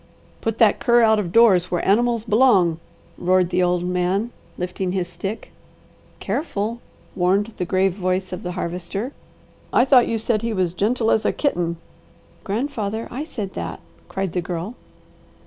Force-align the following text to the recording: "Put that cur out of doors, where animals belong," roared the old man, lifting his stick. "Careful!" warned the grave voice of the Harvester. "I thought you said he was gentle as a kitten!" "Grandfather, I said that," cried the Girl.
"Put 0.41 0.57
that 0.57 0.79
cur 0.79 1.03
out 1.03 1.19
of 1.19 1.31
doors, 1.31 1.69
where 1.69 1.87
animals 1.87 2.23
belong," 2.23 2.79
roared 3.19 3.51
the 3.51 3.61
old 3.61 3.83
man, 3.83 4.31
lifting 4.57 4.93
his 4.93 5.07
stick. 5.07 5.51
"Careful!" 6.19 6.81
warned 7.15 7.53
the 7.57 7.65
grave 7.65 7.93
voice 7.93 8.33
of 8.33 8.41
the 8.41 8.53
Harvester. 8.53 9.11
"I 9.71 9.85
thought 9.85 10.07
you 10.07 10.17
said 10.17 10.41
he 10.41 10.53
was 10.53 10.73
gentle 10.73 11.11
as 11.11 11.23
a 11.23 11.31
kitten!" 11.31 11.77
"Grandfather, 12.43 13.07
I 13.11 13.23
said 13.23 13.53
that," 13.53 13.79
cried 14.09 14.31
the 14.33 14.41
Girl. 14.41 14.73